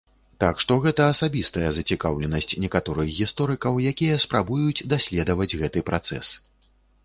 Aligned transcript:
Так 0.43 0.61
што 0.61 0.77
гэта 0.85 1.01
асабістая 1.15 1.67
зацікаўленасць 1.75 2.57
некаторых 2.65 3.13
гісторыкаў, 3.19 3.73
якія 3.93 4.15
спрабуюць 4.27 4.85
даследаваць 4.95 5.51
гэты 5.65 5.89
працэс. 5.95 6.37